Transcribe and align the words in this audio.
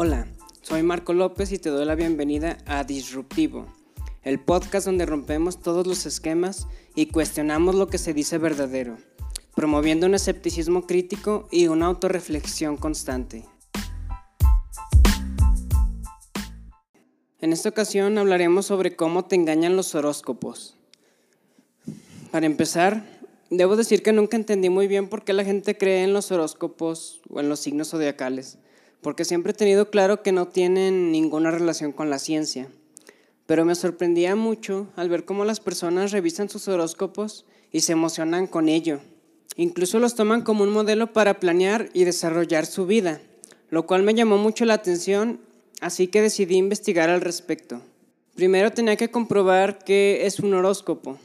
Hola, 0.00 0.28
soy 0.62 0.84
Marco 0.84 1.12
López 1.12 1.50
y 1.50 1.58
te 1.58 1.70
doy 1.70 1.84
la 1.84 1.96
bienvenida 1.96 2.58
a 2.66 2.84
Disruptivo, 2.84 3.66
el 4.22 4.38
podcast 4.38 4.86
donde 4.86 5.06
rompemos 5.06 5.60
todos 5.60 5.88
los 5.88 6.06
esquemas 6.06 6.68
y 6.94 7.06
cuestionamos 7.06 7.74
lo 7.74 7.88
que 7.88 7.98
se 7.98 8.14
dice 8.14 8.38
verdadero, 8.38 8.96
promoviendo 9.56 10.06
un 10.06 10.14
escepticismo 10.14 10.86
crítico 10.86 11.48
y 11.50 11.66
una 11.66 11.86
autorreflexión 11.86 12.76
constante. 12.76 13.44
En 17.40 17.52
esta 17.52 17.68
ocasión 17.68 18.18
hablaremos 18.18 18.66
sobre 18.66 18.94
cómo 18.94 19.24
te 19.24 19.34
engañan 19.34 19.74
los 19.74 19.96
horóscopos. 19.96 20.76
Para 22.30 22.46
empezar, 22.46 23.04
debo 23.50 23.74
decir 23.74 24.04
que 24.04 24.12
nunca 24.12 24.36
entendí 24.36 24.70
muy 24.70 24.86
bien 24.86 25.08
por 25.08 25.24
qué 25.24 25.32
la 25.32 25.42
gente 25.42 25.76
cree 25.76 26.04
en 26.04 26.12
los 26.12 26.30
horóscopos 26.30 27.20
o 27.28 27.40
en 27.40 27.48
los 27.48 27.58
signos 27.58 27.88
zodiacales 27.88 28.58
porque 29.02 29.24
siempre 29.24 29.52
he 29.52 29.54
tenido 29.54 29.90
claro 29.90 30.22
que 30.22 30.32
no 30.32 30.48
tienen 30.48 31.12
ninguna 31.12 31.50
relación 31.50 31.92
con 31.92 32.10
la 32.10 32.18
ciencia. 32.18 32.68
Pero 33.46 33.64
me 33.64 33.74
sorprendía 33.74 34.36
mucho 34.36 34.88
al 34.96 35.08
ver 35.08 35.24
cómo 35.24 35.44
las 35.44 35.60
personas 35.60 36.12
revisan 36.12 36.48
sus 36.48 36.68
horóscopos 36.68 37.46
y 37.72 37.80
se 37.80 37.92
emocionan 37.92 38.46
con 38.46 38.68
ello. 38.68 39.00
Incluso 39.56 39.98
los 39.98 40.14
toman 40.14 40.42
como 40.42 40.62
un 40.62 40.70
modelo 40.70 41.12
para 41.12 41.40
planear 41.40 41.88
y 41.92 42.04
desarrollar 42.04 42.66
su 42.66 42.86
vida, 42.86 43.20
lo 43.70 43.86
cual 43.86 44.02
me 44.02 44.14
llamó 44.14 44.38
mucho 44.38 44.64
la 44.64 44.74
atención, 44.74 45.40
así 45.80 46.08
que 46.08 46.22
decidí 46.22 46.56
investigar 46.56 47.10
al 47.10 47.20
respecto. 47.20 47.80
Primero 48.34 48.70
tenía 48.70 48.96
que 48.96 49.10
comprobar 49.10 49.78
qué 49.84 50.26
es 50.26 50.38
un 50.38 50.54
horóscopo, 50.54 51.18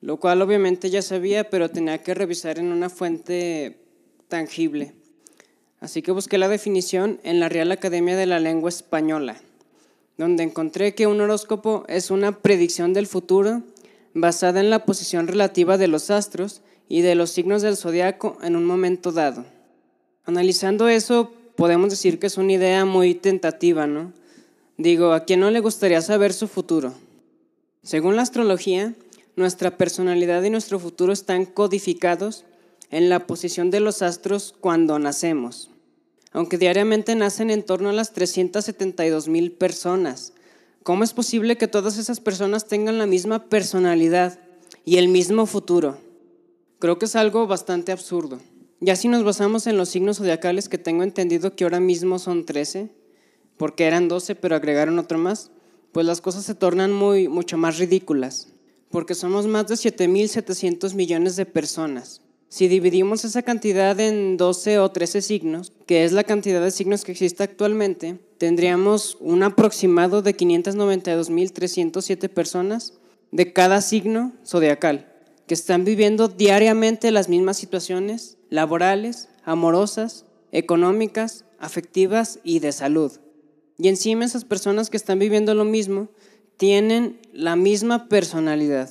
lo 0.00 0.18
cual 0.18 0.42
obviamente 0.42 0.90
ya 0.90 1.02
sabía, 1.02 1.50
pero 1.50 1.70
tenía 1.70 2.02
que 2.02 2.14
revisar 2.14 2.58
en 2.58 2.70
una 2.70 2.88
fuente 2.88 3.80
tangible. 4.28 4.99
Así 5.80 6.02
que 6.02 6.12
busqué 6.12 6.36
la 6.36 6.48
definición 6.48 7.20
en 7.22 7.40
la 7.40 7.48
Real 7.48 7.72
Academia 7.72 8.14
de 8.14 8.26
la 8.26 8.38
Lengua 8.38 8.68
Española, 8.68 9.40
donde 10.18 10.42
encontré 10.42 10.94
que 10.94 11.06
un 11.06 11.20
horóscopo 11.22 11.84
es 11.88 12.10
una 12.10 12.38
predicción 12.38 12.92
del 12.92 13.06
futuro 13.06 13.62
basada 14.12 14.60
en 14.60 14.68
la 14.68 14.84
posición 14.84 15.26
relativa 15.26 15.78
de 15.78 15.88
los 15.88 16.10
astros 16.10 16.60
y 16.88 17.00
de 17.00 17.14
los 17.14 17.30
signos 17.30 17.62
del 17.62 17.78
zodiaco 17.78 18.36
en 18.42 18.56
un 18.56 18.66
momento 18.66 19.10
dado. 19.10 19.46
Analizando 20.26 20.88
eso, 20.88 21.32
podemos 21.56 21.90
decir 21.90 22.18
que 22.18 22.26
es 22.26 22.36
una 22.36 22.52
idea 22.52 22.84
muy 22.84 23.14
tentativa, 23.14 23.86
¿no? 23.86 24.12
Digo, 24.76 25.12
¿a 25.12 25.24
quién 25.24 25.40
no 25.40 25.50
le 25.50 25.60
gustaría 25.60 26.02
saber 26.02 26.32
su 26.34 26.46
futuro? 26.46 26.92
Según 27.82 28.16
la 28.16 28.22
astrología, 28.22 28.94
nuestra 29.36 29.78
personalidad 29.78 30.42
y 30.42 30.50
nuestro 30.50 30.78
futuro 30.78 31.12
están 31.12 31.46
codificados 31.46 32.44
en 32.90 33.08
la 33.08 33.26
posición 33.26 33.70
de 33.70 33.80
los 33.80 34.02
astros 34.02 34.54
cuando 34.60 34.98
nacemos. 34.98 35.70
Aunque 36.32 36.58
diariamente 36.58 37.14
nacen 37.14 37.50
en 37.50 37.64
torno 37.64 37.88
a 37.88 37.92
las 37.92 38.12
372 38.12 39.28
mil 39.28 39.52
personas, 39.52 40.32
¿cómo 40.82 41.02
es 41.02 41.12
posible 41.12 41.56
que 41.56 41.68
todas 41.68 41.98
esas 41.98 42.20
personas 42.20 42.66
tengan 42.66 42.98
la 42.98 43.06
misma 43.06 43.48
personalidad 43.48 44.38
y 44.84 44.96
el 44.96 45.08
mismo 45.08 45.46
futuro? 45.46 45.98
Creo 46.78 46.98
que 46.98 47.06
es 47.06 47.16
algo 47.16 47.46
bastante 47.46 47.92
absurdo. 47.92 48.40
Ya 48.80 48.96
si 48.96 49.08
nos 49.08 49.24
basamos 49.24 49.66
en 49.66 49.76
los 49.76 49.90
signos 49.90 50.18
zodiacales 50.18 50.68
que 50.68 50.78
tengo 50.78 51.02
entendido 51.02 51.54
que 51.54 51.64
ahora 51.64 51.80
mismo 51.80 52.18
son 52.18 52.46
13, 52.46 52.90
porque 53.56 53.84
eran 53.84 54.08
12 54.08 54.36
pero 54.36 54.56
agregaron 54.56 54.98
otro 54.98 55.18
más, 55.18 55.50
pues 55.92 56.06
las 56.06 56.20
cosas 56.20 56.44
se 56.44 56.54
tornan 56.54 56.92
muy, 56.92 57.28
mucho 57.28 57.58
más 57.58 57.78
ridículas, 57.78 58.48
porque 58.90 59.14
somos 59.14 59.46
más 59.46 59.66
de 59.66 59.74
7.700 59.74 60.94
millones 60.94 61.36
de 61.36 61.44
personas. 61.44 62.22
Si 62.50 62.66
dividimos 62.66 63.24
esa 63.24 63.42
cantidad 63.42 63.98
en 64.00 64.36
12 64.36 64.80
o 64.80 64.90
13 64.90 65.22
signos, 65.22 65.72
que 65.86 66.02
es 66.02 66.10
la 66.10 66.24
cantidad 66.24 66.60
de 66.60 66.72
signos 66.72 67.04
que 67.04 67.12
existe 67.12 67.44
actualmente, 67.44 68.18
tendríamos 68.38 69.16
un 69.20 69.44
aproximado 69.44 70.20
de 70.20 70.36
592.307 70.36 72.28
personas 72.28 72.94
de 73.30 73.52
cada 73.52 73.80
signo 73.80 74.32
zodiacal, 74.44 75.06
que 75.46 75.54
están 75.54 75.84
viviendo 75.84 76.26
diariamente 76.26 77.12
las 77.12 77.28
mismas 77.28 77.56
situaciones 77.56 78.36
laborales, 78.48 79.28
amorosas, 79.44 80.24
económicas, 80.50 81.44
afectivas 81.60 82.40
y 82.42 82.58
de 82.58 82.72
salud. 82.72 83.12
Y 83.78 83.86
encima 83.86 84.24
esas 84.24 84.44
personas 84.44 84.90
que 84.90 84.96
están 84.96 85.20
viviendo 85.20 85.54
lo 85.54 85.64
mismo 85.64 86.08
tienen 86.56 87.20
la 87.32 87.54
misma 87.54 88.08
personalidad. 88.08 88.90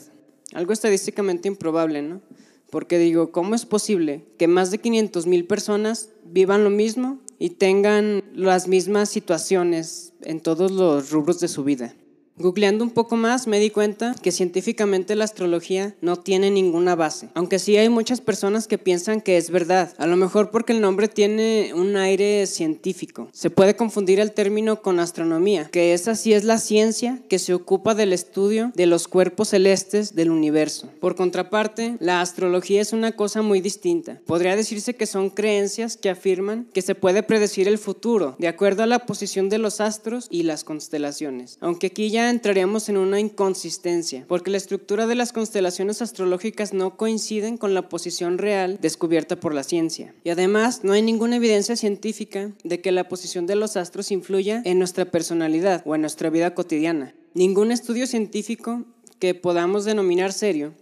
Algo 0.54 0.72
estadísticamente 0.72 1.50
improbable, 1.50 2.02
¿no? 2.02 2.22
Porque 2.70 3.00
digo, 3.00 3.32
¿cómo 3.32 3.56
es 3.56 3.66
posible 3.66 4.26
que 4.38 4.48
más 4.48 4.72
de 4.72 4.80
500 4.80 5.26
mil 5.26 5.46
personas 5.46 6.10
vivan 6.24 6.64
lo 6.64 6.70
mismo 6.70 7.20
y 7.40 7.52
tengan 7.52 8.24
las 8.34 8.68
mismas 8.68 9.10
situaciones 9.10 10.14
en 10.22 10.40
todos 10.40 10.72
los 10.72 11.12
rubros 11.12 11.40
de 11.40 11.48
su 11.48 11.64
vida? 11.64 11.96
Googleando 12.40 12.86
un 12.86 12.92
poco 12.92 13.18
más 13.18 13.48
me 13.48 13.60
di 13.60 13.70
cuenta 13.70 14.16
que 14.24 14.32
científicamente 14.32 15.14
la 15.18 15.26
astrología 15.26 15.94
no 16.00 16.16
tiene 16.16 16.50
ninguna 16.50 16.96
base, 16.96 17.28
aunque 17.34 17.60
sí 17.60 17.76
hay 17.76 17.90
muchas 17.90 18.22
personas 18.22 18.66
que 18.66 18.78
piensan 18.78 19.20
que 19.20 19.36
es 19.36 19.50
verdad, 19.50 19.94
a 19.98 20.08
lo 20.08 20.16
mejor 20.16 20.50
porque 20.50 20.72
el 20.72 20.80
nombre 20.80 21.10
tiene 21.10 21.74
un 21.76 21.98
aire 21.98 22.48
científico. 22.48 23.28
Se 23.34 23.50
puede 23.50 23.76
confundir 23.76 24.22
el 24.22 24.32
término 24.32 24.82
con 24.82 25.02
astronomía, 25.02 25.66
que 25.66 25.94
esa 25.94 26.16
sí 26.16 26.32
es 26.32 26.46
la 26.46 26.60
ciencia 26.60 27.20
que 27.28 27.40
se 27.40 27.54
ocupa 27.54 27.94
del 27.94 28.14
estudio 28.14 28.72
de 28.74 28.86
los 28.86 29.10
cuerpos 29.10 29.50
celestes 29.50 30.16
del 30.16 30.32
universo. 30.32 30.90
Por 31.02 31.18
contraparte, 31.18 31.98
la 32.00 32.22
astrología 32.22 32.80
es 32.80 32.94
una 32.94 33.12
cosa 33.18 33.42
muy 33.42 33.60
distinta. 33.60 34.22
Podría 34.26 34.56
decirse 34.56 34.96
que 34.96 35.08
son 35.08 35.30
creencias 35.30 35.98
que 35.98 36.10
afirman 36.10 36.68
que 36.74 36.82
se 36.82 36.96
puede 36.96 37.22
predecir 37.22 37.68
el 37.68 37.78
futuro 37.78 38.38
de 38.40 38.48
acuerdo 38.48 38.84
a 38.84 38.88
la 38.88 39.06
posición 39.06 39.50
de 39.50 39.58
los 39.58 39.82
astros 39.82 40.28
y 40.32 40.44
las 40.44 40.64
constelaciones, 40.64 41.58
aunque 41.60 41.88
aquí 41.88 42.10
ya 42.10 42.29
entraríamos 42.30 42.90
en 42.90 42.98
una 42.98 43.20
inconsistencia, 43.20 44.26
porque 44.28 44.52
la 44.52 44.58
estructura 44.58 45.08
de 45.08 45.16
las 45.16 45.34
constelaciones 45.34 46.02
astrológicas 46.02 46.74
no 46.74 46.98
coinciden 46.98 47.58
con 47.58 47.74
la 47.74 47.90
posición 47.90 48.38
real 48.38 48.78
descubierta 48.82 49.40
por 49.40 49.54
la 49.54 49.64
ciencia. 49.64 50.14
Y 50.24 50.30
además, 50.30 50.84
no 50.84 50.94
hay 50.94 51.02
ninguna 51.02 51.38
evidencia 51.38 51.76
científica 51.76 52.52
de 52.64 52.82
que 52.82 52.92
la 52.92 53.08
posición 53.08 53.48
de 53.48 53.56
los 53.56 53.78
astros 53.78 54.12
influya 54.12 54.62
en 54.66 54.80
nuestra 54.80 55.06
personalidad 55.06 55.84
o 55.86 55.96
en 55.96 56.02
nuestra 56.02 56.30
vida 56.30 56.54
cotidiana. 56.54 57.14
Ningún 57.34 57.72
estudio 57.72 58.08
científico 58.08 58.86
que 59.20 59.36
podamos 59.36 59.86
denominar 59.86 60.34
serio 60.34 60.74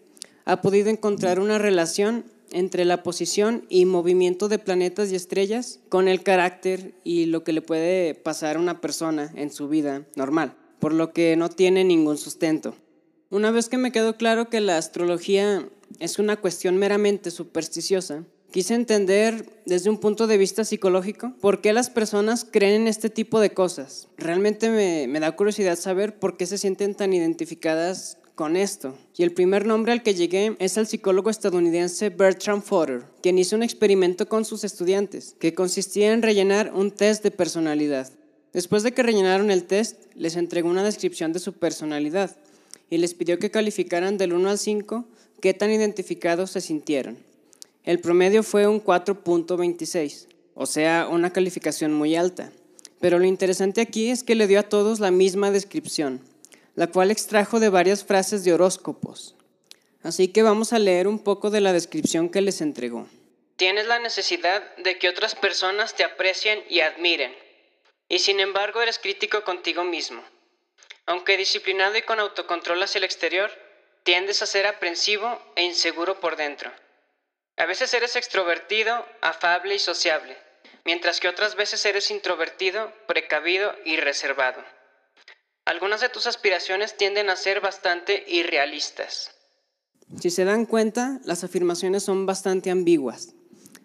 ha 0.46 0.62
podido 0.62 0.90
encontrar 0.90 1.40
una 1.40 1.58
relación 1.58 2.26
entre 2.52 2.86
la 2.86 3.04
posición 3.04 3.66
y 3.68 3.86
movimiento 3.86 4.48
de 4.48 4.60
planetas 4.60 5.12
y 5.12 5.16
estrellas 5.16 5.80
con 5.90 6.08
el 6.08 6.24
carácter 6.24 6.94
y 7.04 7.26
lo 7.26 7.44
que 7.44 7.52
le 7.52 7.62
puede 7.62 8.16
pasar 8.16 8.56
a 8.56 8.60
una 8.60 8.80
persona 8.80 9.32
en 9.36 9.52
su 9.52 9.68
vida 9.68 10.06
normal 10.16 10.56
por 10.80 10.94
lo 10.94 11.14
que 11.14 11.36
no 11.36 11.50
tiene 11.50 11.84
ningún 11.84 12.18
sustento. 12.18 12.76
Una 13.30 13.52
vez 13.52 13.70
que 13.70 13.78
me 13.78 13.92
quedó 13.92 14.16
claro 14.16 14.50
que 14.50 14.62
la 14.62 14.78
astrología 14.78 15.68
es 16.00 16.20
una 16.20 16.38
cuestión 16.38 16.78
meramente 16.78 17.32
supersticiosa, 17.32 18.24
quise 18.52 18.74
entender 18.74 19.62
desde 19.66 19.90
un 19.90 19.98
punto 19.98 20.28
de 20.28 20.38
vista 20.38 20.64
psicológico 20.64 21.34
por 21.42 21.62
qué 21.62 21.74
las 21.74 21.90
personas 21.90 22.46
creen 22.50 22.84
en 22.84 22.88
este 22.88 23.10
tipo 23.10 23.40
de 23.40 23.52
cosas. 23.52 24.08
Realmente 24.18 24.70
me, 24.70 25.08
me 25.08 25.20
da 25.20 25.36
curiosidad 25.36 25.78
saber 25.78 26.20
por 26.20 26.38
qué 26.38 26.46
se 26.46 26.58
sienten 26.58 26.96
tan 26.96 27.14
identificadas 27.14 28.18
con 28.38 28.56
esto. 28.56 28.96
Y 29.18 29.24
el 29.24 29.34
primer 29.34 29.66
nombre 29.66 29.92
al 29.92 30.04
que 30.04 30.14
llegué 30.14 30.56
es 30.60 30.78
el 30.78 30.88
psicólogo 30.88 31.30
estadounidense 31.30 32.10
Bertram 32.10 32.62
Fodder, 32.62 33.04
quien 33.22 33.40
hizo 33.40 33.56
un 33.56 33.64
experimento 33.64 34.30
con 34.30 34.46
sus 34.46 34.64
estudiantes, 34.64 35.36
que 35.40 35.56
consistía 35.56 36.14
en 36.14 36.22
rellenar 36.22 36.72
un 36.74 36.92
test 36.92 37.24
de 37.24 37.32
personalidad. 37.32 38.10
Después 38.54 38.84
de 38.84 38.94
que 38.94 39.04
rellenaron 39.04 39.52
el 39.52 39.66
test, 39.66 39.98
les 40.16 40.36
entregó 40.36 40.70
una 40.70 40.84
descripción 40.84 41.34
de 41.34 41.40
su 41.40 41.54
personalidad 41.54 42.36
y 42.90 42.98
les 42.98 43.14
pidió 43.14 43.40
que 43.40 43.52
calificaran 43.52 44.18
del 44.18 44.34
1 44.34 44.50
al 44.50 44.58
5 44.58 45.06
qué 45.42 45.54
tan 45.54 45.72
identificados 45.72 46.52
se 46.52 46.62
sintieron. 46.62 47.18
El 47.84 48.00
promedio 48.00 48.44
fue 48.44 48.68
un 48.68 48.84
4.26, 48.84 50.28
o 50.56 50.66
sea, 50.66 51.08
una 51.10 51.32
calificación 51.32 51.94
muy 51.94 52.16
alta. 52.16 52.52
Pero 53.00 53.20
lo 53.20 53.26
interesante 53.26 53.82
aquí 53.82 54.10
es 54.10 54.24
que 54.24 54.36
le 54.36 54.48
dio 54.48 54.60
a 54.60 54.64
todos 54.64 55.00
la 55.00 55.12
misma 55.12 55.52
descripción, 55.52 56.22
la 56.76 56.88
cual 56.88 57.12
extrajo 57.12 57.60
de 57.60 57.70
varias 57.70 58.04
frases 58.04 58.44
de 58.44 58.54
horóscopos. 58.54 59.36
Así 60.02 60.30
que 60.30 60.42
vamos 60.42 60.74
a 60.74 60.80
leer 60.80 61.08
un 61.08 61.20
poco 61.20 61.50
de 61.50 61.62
la 61.62 61.74
descripción 61.74 62.30
que 62.30 62.42
les 62.42 62.62
entregó. 62.62 63.08
Tienes 63.56 63.88
la 63.88 64.00
necesidad 64.00 64.64
de 64.78 64.98
que 64.98 65.10
otras 65.10 65.36
personas 65.36 65.96
te 65.96 66.04
aprecien 66.04 66.60
y 66.70 66.80
admiren 66.80 67.32
y 68.10 68.20
sin 68.20 68.40
embargo 68.40 68.82
eres 68.82 69.00
crítico 69.00 69.44
contigo 69.44 69.84
mismo. 69.84 70.24
Aunque 71.06 71.38
disciplinado 71.38 71.98
y 71.98 72.02
con 72.02 72.20
autocontrol 72.20 72.82
hacia 72.84 73.00
el 73.00 73.06
exterior, 73.06 73.52
tiendes 74.04 74.42
a 74.42 74.46
ser 74.46 74.68
aprensivo 74.68 75.42
e 75.56 75.64
inseguro 75.64 76.20
por 76.20 76.36
dentro. 76.36 76.72
A 77.58 77.66
veces 77.66 77.94
eres 77.94 78.16
extrovertido, 78.16 79.06
afable 79.22 79.76
y 79.76 79.80
sociable, 79.80 80.38
mientras 80.86 81.20
que 81.20 81.28
otras 81.28 81.56
veces 81.56 81.86
eres 81.86 82.12
introvertido, 82.12 82.94
precavido 83.08 83.74
y 83.84 83.98
reservado. 83.98 84.64
Algunas 85.66 86.00
de 86.00 86.10
tus 86.10 86.28
aspiraciones 86.28 86.96
tienden 86.96 87.30
a 87.30 87.36
ser 87.36 87.60
bastante 87.60 88.24
irrealistas. 88.28 89.32
Si 90.20 90.30
se 90.30 90.46
dan 90.46 90.66
cuenta, 90.66 91.20
las 91.26 91.44
afirmaciones 91.44 92.04
son 92.04 92.26
bastante 92.26 92.70
ambiguas. 92.72 93.34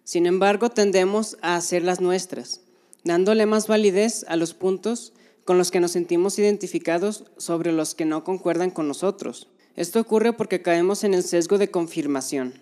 Sin 0.04 0.26
embargo, 0.26 0.70
tendemos 0.70 1.36
a 1.42 1.56
hacer 1.56 1.82
las 1.82 2.00
nuestras 2.00 2.60
dándole 3.04 3.46
más 3.46 3.66
validez 3.66 4.24
a 4.28 4.36
los 4.36 4.54
puntos 4.54 5.12
con 5.44 5.58
los 5.58 5.70
que 5.70 5.80
nos 5.80 5.92
sentimos 5.92 6.38
identificados 6.38 7.24
sobre 7.36 7.72
los 7.72 7.94
que 7.94 8.04
no 8.04 8.24
concuerdan 8.24 8.70
con 8.70 8.88
nosotros. 8.88 9.48
Esto 9.74 10.00
ocurre 10.00 10.32
porque 10.32 10.62
caemos 10.62 11.02
en 11.04 11.14
el 11.14 11.22
sesgo 11.22 11.58
de 11.58 11.70
confirmación. 11.70 12.54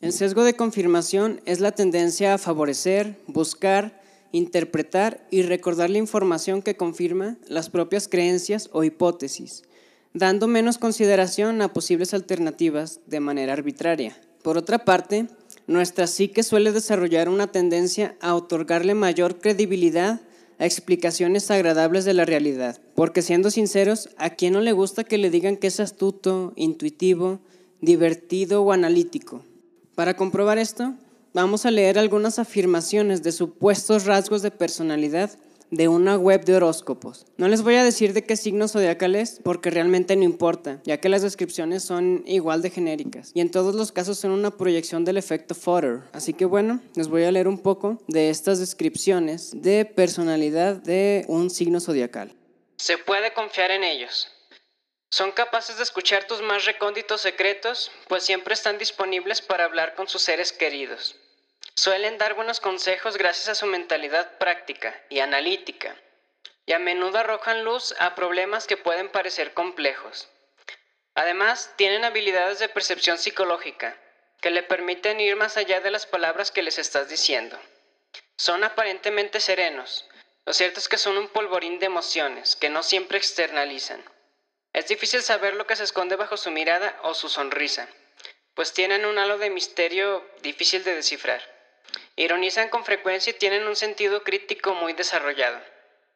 El 0.00 0.12
sesgo 0.12 0.44
de 0.44 0.54
confirmación 0.54 1.40
es 1.44 1.60
la 1.60 1.72
tendencia 1.72 2.34
a 2.34 2.38
favorecer, 2.38 3.18
buscar, 3.26 4.00
interpretar 4.30 5.26
y 5.30 5.42
recordar 5.42 5.90
la 5.90 5.98
información 5.98 6.62
que 6.62 6.76
confirma 6.76 7.36
las 7.48 7.68
propias 7.70 8.06
creencias 8.06 8.70
o 8.72 8.84
hipótesis, 8.84 9.64
dando 10.14 10.46
menos 10.46 10.78
consideración 10.78 11.60
a 11.62 11.72
posibles 11.72 12.14
alternativas 12.14 13.00
de 13.06 13.20
manera 13.20 13.54
arbitraria. 13.54 14.16
Por 14.42 14.56
otra 14.56 14.84
parte, 14.84 15.26
nuestra 15.68 16.06
psique 16.06 16.42
suele 16.42 16.72
desarrollar 16.72 17.28
una 17.28 17.46
tendencia 17.46 18.16
a 18.20 18.34
otorgarle 18.34 18.94
mayor 18.94 19.38
credibilidad 19.38 20.22
a 20.58 20.66
explicaciones 20.66 21.50
agradables 21.50 22.04
de 22.04 22.14
la 22.14 22.24
realidad, 22.24 22.80
porque 22.96 23.22
siendo 23.22 23.50
sinceros, 23.50 24.08
¿a 24.16 24.30
quién 24.30 24.54
no 24.54 24.60
le 24.60 24.72
gusta 24.72 25.04
que 25.04 25.18
le 25.18 25.30
digan 25.30 25.56
que 25.56 25.68
es 25.68 25.78
astuto, 25.78 26.52
intuitivo, 26.56 27.38
divertido 27.80 28.62
o 28.62 28.72
analítico? 28.72 29.44
Para 29.94 30.16
comprobar 30.16 30.58
esto, 30.58 30.94
vamos 31.32 31.64
a 31.64 31.70
leer 31.70 31.98
algunas 31.98 32.38
afirmaciones 32.38 33.22
de 33.22 33.30
supuestos 33.30 34.06
rasgos 34.06 34.42
de 34.42 34.50
personalidad 34.50 35.30
de 35.70 35.88
una 35.88 36.16
web 36.16 36.44
de 36.44 36.56
horóscopos. 36.56 37.26
No 37.36 37.48
les 37.48 37.62
voy 37.62 37.76
a 37.76 37.84
decir 37.84 38.12
de 38.12 38.24
qué 38.24 38.36
signo 38.36 38.68
zodiacal 38.68 39.14
es 39.14 39.40
porque 39.42 39.70
realmente 39.70 40.16
no 40.16 40.24
importa, 40.24 40.80
ya 40.84 40.98
que 40.98 41.08
las 41.08 41.22
descripciones 41.22 41.82
son 41.82 42.22
igual 42.26 42.62
de 42.62 42.70
genéricas 42.70 43.30
y 43.34 43.40
en 43.40 43.50
todos 43.50 43.74
los 43.74 43.92
casos 43.92 44.18
son 44.18 44.30
una 44.30 44.56
proyección 44.56 45.04
del 45.04 45.16
efecto 45.16 45.54
Fodder. 45.54 46.00
Así 46.12 46.32
que 46.32 46.44
bueno, 46.44 46.80
les 46.94 47.08
voy 47.08 47.24
a 47.24 47.32
leer 47.32 47.48
un 47.48 47.58
poco 47.58 48.02
de 48.08 48.30
estas 48.30 48.58
descripciones 48.58 49.50
de 49.54 49.84
personalidad 49.84 50.76
de 50.76 51.24
un 51.28 51.50
signo 51.50 51.80
zodiacal. 51.80 52.34
Se 52.76 52.98
puede 52.98 53.32
confiar 53.32 53.70
en 53.70 53.84
ellos. 53.84 54.28
Son 55.10 55.32
capaces 55.32 55.78
de 55.78 55.82
escuchar 55.82 56.26
tus 56.26 56.42
más 56.42 56.66
recónditos 56.66 57.22
secretos, 57.22 57.90
pues 58.08 58.24
siempre 58.24 58.52
están 58.52 58.76
disponibles 58.76 59.40
para 59.40 59.64
hablar 59.64 59.94
con 59.94 60.06
sus 60.06 60.20
seres 60.20 60.52
queridos. 60.52 61.16
Suelen 61.78 62.18
dar 62.18 62.34
buenos 62.34 62.58
consejos 62.58 63.16
gracias 63.16 63.48
a 63.50 63.54
su 63.54 63.64
mentalidad 63.66 64.36
práctica 64.38 65.00
y 65.08 65.20
analítica, 65.20 65.94
y 66.66 66.72
a 66.72 66.80
menudo 66.80 67.18
arrojan 67.18 67.62
luz 67.62 67.94
a 68.00 68.16
problemas 68.16 68.66
que 68.66 68.76
pueden 68.76 69.10
parecer 69.10 69.54
complejos. 69.54 70.28
Además, 71.14 71.72
tienen 71.76 72.04
habilidades 72.04 72.58
de 72.58 72.68
percepción 72.68 73.16
psicológica, 73.16 73.96
que 74.40 74.50
le 74.50 74.64
permiten 74.64 75.20
ir 75.20 75.36
más 75.36 75.56
allá 75.56 75.78
de 75.78 75.92
las 75.92 76.04
palabras 76.04 76.50
que 76.50 76.64
les 76.64 76.80
estás 76.80 77.08
diciendo. 77.08 77.56
Son 78.36 78.64
aparentemente 78.64 79.38
serenos, 79.38 80.04
lo 80.46 80.54
cierto 80.54 80.80
es 80.80 80.88
que 80.88 80.98
son 80.98 81.16
un 81.16 81.28
polvorín 81.28 81.78
de 81.78 81.86
emociones 81.86 82.56
que 82.56 82.70
no 82.70 82.82
siempre 82.82 83.18
externalizan. 83.18 84.04
Es 84.72 84.88
difícil 84.88 85.22
saber 85.22 85.54
lo 85.54 85.68
que 85.68 85.76
se 85.76 85.84
esconde 85.84 86.16
bajo 86.16 86.36
su 86.36 86.50
mirada 86.50 86.98
o 87.04 87.14
su 87.14 87.28
sonrisa, 87.28 87.86
pues 88.54 88.72
tienen 88.72 89.04
un 89.04 89.16
halo 89.16 89.38
de 89.38 89.50
misterio 89.50 90.28
difícil 90.42 90.82
de 90.82 90.96
descifrar. 90.96 91.57
Ironizan 92.18 92.68
con 92.68 92.84
frecuencia 92.84 93.32
y 93.32 93.38
tienen 93.38 93.66
un 93.68 93.76
sentido 93.76 94.24
crítico 94.24 94.74
muy 94.74 94.92
desarrollado. 94.92 95.56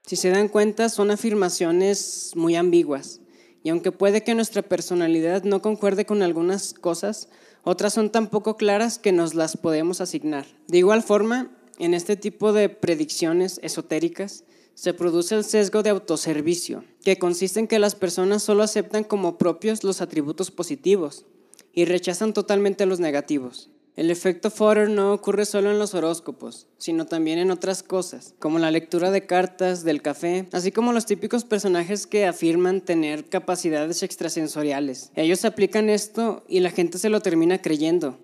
Si 0.04 0.16
se 0.16 0.31
dan 0.31 0.49
cuenta, 0.49 0.88
son 0.88 1.12
afirmaciones 1.12 2.32
muy 2.34 2.56
ambiguas. 2.56 3.20
Y 3.62 3.70
aunque 3.70 3.93
puede 3.93 4.25
que 4.25 4.34
nuestra 4.34 4.62
personalidad 4.62 5.44
no 5.44 5.62
concuerde 5.62 6.04
con 6.04 6.22
algunas 6.22 6.75
cosas, 6.75 7.28
otras 7.62 7.94
son 7.94 8.10
tan 8.10 8.28
poco 8.28 8.56
claras 8.56 8.99
que 8.99 9.12
nos 9.12 9.34
las 9.34 9.56
podemos 9.56 10.00
asignar. 10.00 10.44
De 10.66 10.78
igual 10.78 11.04
forma, 11.04 11.56
en 11.78 11.94
este 11.94 12.16
tipo 12.16 12.52
de 12.52 12.69
predicciones 12.69 13.60
esotéricas, 13.62 14.43
se 14.75 14.94
produce 14.94 15.37
el 15.37 15.44
sesgo 15.44 15.84
de 15.84 15.90
autoservicio, 15.90 16.84
que 17.05 17.19
consiste 17.19 17.60
en 17.60 17.69
que 17.69 17.78
las 17.78 17.94
personas 17.94 18.43
solo 18.43 18.64
aceptan 18.64 19.05
como 19.05 19.38
propios 19.38 19.84
los 19.84 20.00
atributos 20.00 20.50
positivos 20.50 21.26
y 21.72 21.84
rechazan 21.84 22.32
totalmente 22.32 22.87
los 22.87 22.98
negativos. 22.98 23.70
El 23.94 24.11
efecto 24.11 24.50
Fodder 24.50 24.89
no 24.89 25.12
ocurre 25.12 25.44
solo 25.44 25.71
en 25.71 25.79
los 25.79 25.94
horóscopos, 25.94 26.67
sino 26.79 27.06
también 27.06 27.39
en 27.39 27.50
otras 27.50 27.83
cosas, 27.83 28.35
como 28.39 28.59
la 28.59 28.71
lectura 28.71 29.11
de 29.11 29.27
cartas, 29.27 29.85
del 29.85 30.00
café, 30.00 30.47
así 30.53 30.73
como 30.73 30.93
los 30.93 31.06
típicos 31.06 31.44
personajes 31.44 32.06
que 32.06 32.27
afirman 32.27 32.81
tener 32.81 33.29
capacidades 33.29 34.03
extrasensoriales. 34.03 35.11
Ellos 35.15 35.44
aplican 35.44 35.91
esto 35.91 36.43
y 36.49 36.61
la 36.61 36.71
gente 36.71 36.99
se 36.99 37.11
lo 37.11 37.21
termina 37.21 37.61
creyendo, 37.61 38.19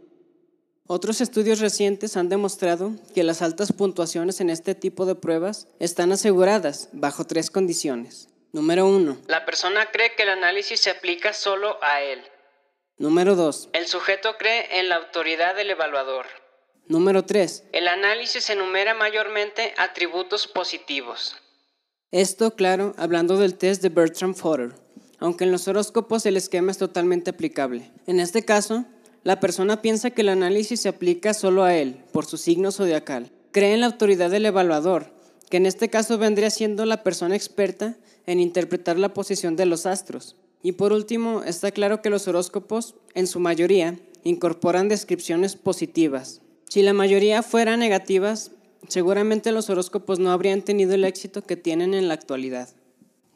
otros 0.90 1.20
estudios 1.20 1.60
recientes 1.60 2.16
han 2.16 2.30
demostrado 2.30 2.92
que 3.14 3.22
las 3.22 3.42
altas 3.42 3.72
puntuaciones 3.72 4.40
en 4.40 4.48
este 4.48 4.74
tipo 4.74 5.04
de 5.04 5.14
pruebas 5.14 5.68
están 5.80 6.12
aseguradas 6.12 6.88
bajo 6.92 7.26
tres 7.26 7.50
condiciones. 7.50 8.30
Número 8.52 8.86
uno. 8.86 9.18
La 9.26 9.44
persona 9.44 9.90
cree 9.92 10.14
que 10.16 10.22
el 10.22 10.30
análisis 10.30 10.80
se 10.80 10.88
aplica 10.88 11.34
solo 11.34 11.76
a 11.82 12.00
él. 12.00 12.22
Número 12.98 13.36
dos. 13.36 13.68
El 13.72 13.86
sujeto 13.86 14.30
cree 14.38 14.80
en 14.80 14.88
la 14.88 14.96
autoridad 14.96 15.54
del 15.54 15.70
evaluador. 15.70 16.26
Número 16.88 17.24
tres. 17.24 17.62
El 17.72 17.86
análisis 17.86 18.50
enumera 18.50 18.94
mayormente 18.94 19.72
atributos 19.76 20.48
positivos. 20.48 21.36
Esto, 22.10 22.56
claro, 22.56 22.94
hablando 22.96 23.36
del 23.36 23.56
test 23.56 23.82
de 23.82 23.90
Bertram 23.90 24.34
Fodder, 24.34 24.74
aunque 25.20 25.44
en 25.44 25.52
los 25.52 25.68
horóscopos 25.68 26.26
el 26.26 26.36
esquema 26.36 26.72
es 26.72 26.78
totalmente 26.78 27.30
aplicable. 27.30 27.92
En 28.08 28.18
este 28.18 28.44
caso, 28.44 28.84
la 29.22 29.38
persona 29.38 29.80
piensa 29.80 30.10
que 30.10 30.22
el 30.22 30.30
análisis 30.30 30.80
se 30.80 30.88
aplica 30.88 31.34
solo 31.34 31.62
a 31.62 31.76
él, 31.76 32.02
por 32.12 32.26
su 32.26 32.36
signo 32.36 32.72
zodiacal. 32.72 33.30
Cree 33.52 33.74
en 33.74 33.80
la 33.80 33.86
autoridad 33.86 34.30
del 34.30 34.46
evaluador, 34.46 35.12
que 35.50 35.58
en 35.58 35.66
este 35.66 35.88
caso 35.88 36.18
vendría 36.18 36.50
siendo 36.50 36.84
la 36.84 37.04
persona 37.04 37.36
experta 37.36 37.96
en 38.26 38.40
interpretar 38.40 38.98
la 38.98 39.14
posición 39.14 39.54
de 39.54 39.66
los 39.66 39.86
astros. 39.86 40.36
Y 40.62 40.72
por 40.72 40.92
último, 40.92 41.42
está 41.44 41.70
claro 41.70 42.02
que 42.02 42.10
los 42.10 42.26
horóscopos, 42.28 42.94
en 43.14 43.26
su 43.26 43.40
mayoría, 43.40 43.98
incorporan 44.24 44.88
descripciones 44.88 45.56
positivas. 45.56 46.40
Si 46.68 46.82
la 46.82 46.92
mayoría 46.92 47.42
fueran 47.42 47.80
negativas, 47.80 48.50
seguramente 48.88 49.52
los 49.52 49.70
horóscopos 49.70 50.18
no 50.18 50.30
habrían 50.30 50.62
tenido 50.62 50.94
el 50.94 51.04
éxito 51.04 51.42
que 51.42 51.56
tienen 51.56 51.94
en 51.94 52.08
la 52.08 52.14
actualidad. 52.14 52.68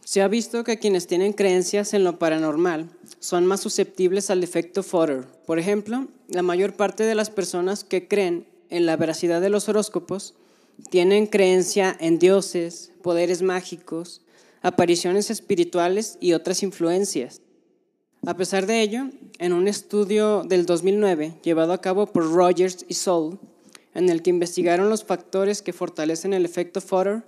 Se 0.04 0.20
ha 0.20 0.28
visto 0.28 0.64
que 0.64 0.78
quienes 0.78 1.06
tienen 1.06 1.32
creencias 1.32 1.94
en 1.94 2.02
lo 2.02 2.18
paranormal 2.18 2.90
son 3.20 3.46
más 3.46 3.60
susceptibles 3.60 4.30
al 4.30 4.42
efecto 4.42 4.82
Fodder. 4.82 5.26
Por 5.46 5.60
ejemplo, 5.60 6.08
la 6.28 6.42
mayor 6.42 6.74
parte 6.74 7.04
de 7.04 7.14
las 7.14 7.30
personas 7.30 7.84
que 7.84 8.08
creen 8.08 8.46
en 8.68 8.84
la 8.84 8.96
veracidad 8.96 9.40
de 9.40 9.48
los 9.48 9.68
horóscopos 9.68 10.34
tienen 10.90 11.26
creencia 11.26 11.96
en 12.00 12.18
dioses, 12.18 12.90
poderes 13.02 13.42
mágicos, 13.42 14.22
apariciones 14.62 15.30
espirituales 15.30 16.16
y 16.20 16.32
otras 16.32 16.62
influencias. 16.62 17.42
A 18.24 18.36
pesar 18.36 18.66
de 18.66 18.80
ello, 18.80 19.08
en 19.38 19.52
un 19.52 19.66
estudio 19.66 20.44
del 20.44 20.64
2009 20.64 21.34
llevado 21.42 21.72
a 21.72 21.80
cabo 21.80 22.06
por 22.06 22.32
Rogers 22.32 22.84
y 22.88 22.94
Soul, 22.94 23.40
en 23.94 24.08
el 24.08 24.22
que 24.22 24.30
investigaron 24.30 24.88
los 24.88 25.04
factores 25.04 25.60
que 25.60 25.72
fortalecen 25.72 26.32
el 26.32 26.44
efecto 26.44 26.80
Fodder, 26.80 27.24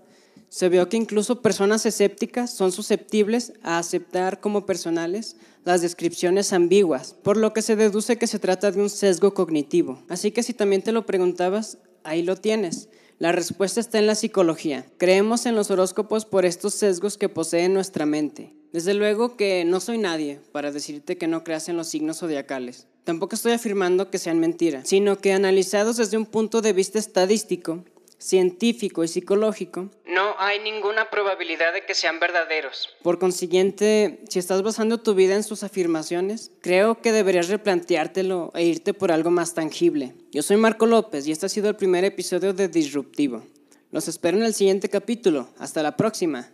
se 0.48 0.68
vio 0.68 0.88
que 0.88 0.96
incluso 0.96 1.42
personas 1.42 1.84
escépticas 1.84 2.54
son 2.54 2.70
susceptibles 2.70 3.54
a 3.64 3.78
aceptar 3.78 4.40
como 4.40 4.66
personales 4.66 5.34
las 5.64 5.82
descripciones 5.82 6.52
ambiguas, 6.52 7.16
por 7.24 7.36
lo 7.36 7.52
que 7.52 7.62
se 7.62 7.74
deduce 7.74 8.18
que 8.18 8.28
se 8.28 8.38
trata 8.38 8.70
de 8.70 8.80
un 8.80 8.88
sesgo 8.88 9.34
cognitivo. 9.34 10.00
Así 10.08 10.30
que 10.30 10.44
si 10.44 10.54
también 10.54 10.82
te 10.82 10.92
lo 10.92 11.06
preguntabas, 11.06 11.78
ahí 12.04 12.22
lo 12.22 12.36
tienes. 12.36 12.88
La 13.18 13.32
respuesta 13.32 13.80
está 13.80 13.98
en 13.98 14.06
la 14.06 14.16
psicología. 14.16 14.86
Creemos 14.98 15.46
en 15.46 15.54
los 15.54 15.70
horóscopos 15.70 16.24
por 16.24 16.44
estos 16.44 16.74
sesgos 16.74 17.16
que 17.16 17.28
posee 17.28 17.68
nuestra 17.68 18.06
mente. 18.06 18.54
Desde 18.72 18.92
luego 18.92 19.36
que 19.36 19.64
no 19.64 19.78
soy 19.78 19.98
nadie 19.98 20.40
para 20.50 20.72
decirte 20.72 21.16
que 21.16 21.28
no 21.28 21.44
creas 21.44 21.68
en 21.68 21.76
los 21.76 21.86
signos 21.88 22.18
zodiacales. 22.18 22.88
Tampoco 23.04 23.36
estoy 23.36 23.52
afirmando 23.52 24.10
que 24.10 24.18
sean 24.18 24.40
mentiras, 24.40 24.88
sino 24.88 25.18
que 25.18 25.32
analizados 25.32 25.98
desde 25.98 26.16
un 26.16 26.26
punto 26.26 26.60
de 26.60 26.72
vista 26.72 26.98
estadístico, 26.98 27.84
científico 28.24 29.04
y 29.04 29.08
psicológico. 29.08 29.90
No 30.06 30.34
hay 30.38 30.58
ninguna 30.60 31.10
probabilidad 31.10 31.74
de 31.74 31.84
que 31.84 31.94
sean 31.94 32.20
verdaderos. 32.20 32.88
Por 33.02 33.18
consiguiente, 33.18 34.20
si 34.30 34.38
estás 34.38 34.62
basando 34.62 34.98
tu 34.98 35.14
vida 35.14 35.34
en 35.34 35.42
sus 35.42 35.62
afirmaciones, 35.62 36.50
creo 36.62 37.02
que 37.02 37.12
deberías 37.12 37.48
replanteártelo 37.48 38.50
e 38.54 38.64
irte 38.64 38.94
por 38.94 39.12
algo 39.12 39.30
más 39.30 39.52
tangible. 39.52 40.14
Yo 40.32 40.42
soy 40.42 40.56
Marco 40.56 40.86
López 40.86 41.26
y 41.26 41.32
este 41.32 41.46
ha 41.46 41.50
sido 41.50 41.68
el 41.68 41.76
primer 41.76 42.04
episodio 42.04 42.54
de 42.54 42.68
Disruptivo. 42.68 43.42
Los 43.90 44.08
espero 44.08 44.38
en 44.38 44.44
el 44.44 44.54
siguiente 44.54 44.88
capítulo. 44.88 45.50
Hasta 45.58 45.82
la 45.82 45.96
próxima. 45.96 46.50